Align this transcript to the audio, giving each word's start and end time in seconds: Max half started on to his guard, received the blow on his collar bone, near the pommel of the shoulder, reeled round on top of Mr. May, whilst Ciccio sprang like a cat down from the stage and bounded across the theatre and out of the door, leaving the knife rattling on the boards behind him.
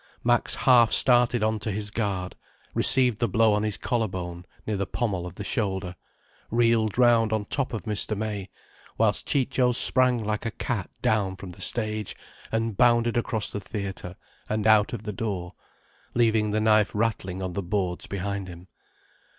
Max 0.23 0.55
half 0.55 0.91
started 0.91 1.43
on 1.43 1.59
to 1.59 1.69
his 1.71 1.91
guard, 1.91 2.35
received 2.73 3.19
the 3.19 3.27
blow 3.29 3.53
on 3.53 3.61
his 3.61 3.77
collar 3.77 4.07
bone, 4.07 4.47
near 4.65 4.75
the 4.75 4.87
pommel 4.87 5.27
of 5.27 5.35
the 5.35 5.43
shoulder, 5.43 5.95
reeled 6.49 6.97
round 6.97 7.31
on 7.31 7.45
top 7.45 7.71
of 7.71 7.83
Mr. 7.83 8.17
May, 8.17 8.49
whilst 8.97 9.27
Ciccio 9.27 9.73
sprang 9.73 10.23
like 10.23 10.43
a 10.43 10.49
cat 10.49 10.89
down 11.03 11.35
from 11.35 11.51
the 11.51 11.61
stage 11.61 12.15
and 12.51 12.75
bounded 12.75 13.15
across 13.15 13.51
the 13.51 13.61
theatre 13.61 14.15
and 14.49 14.65
out 14.65 14.91
of 14.91 15.03
the 15.03 15.13
door, 15.13 15.53
leaving 16.15 16.49
the 16.49 16.59
knife 16.61 16.95
rattling 16.95 17.43
on 17.43 17.53
the 17.53 17.61
boards 17.61 18.07
behind 18.07 18.47
him. 18.47 18.69